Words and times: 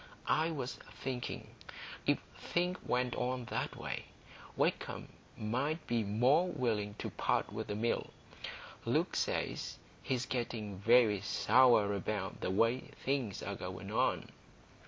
I 0.25 0.49
was 0.49 0.79
thinking, 1.03 1.51
if 2.07 2.17
things 2.35 2.79
went 2.87 3.13
on 3.13 3.45
that 3.51 3.75
way, 3.75 4.05
Wakem 4.57 5.09
might 5.37 5.85
be 5.85 6.01
more 6.03 6.47
willing 6.47 6.95
to 6.95 7.11
part 7.11 7.53
with 7.53 7.67
the 7.67 7.75
Mill. 7.75 8.09
Luke 8.83 9.15
says 9.15 9.77
he's 10.01 10.25
getting 10.25 10.79
very 10.79 11.21
sour 11.21 11.93
about 11.93 12.41
the 12.41 12.49
way 12.49 12.79
things 13.05 13.43
are 13.43 13.53
going 13.53 13.91
on." 13.91 14.29